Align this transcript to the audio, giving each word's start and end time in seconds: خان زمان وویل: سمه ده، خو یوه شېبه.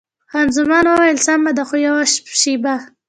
خان 0.31 0.47
زمان 0.55 0.85
وویل: 0.87 1.17
سمه 1.27 1.51
ده، 1.57 1.63
خو 1.67 1.75
یوه 1.87 2.03
شېبه. 2.41 2.75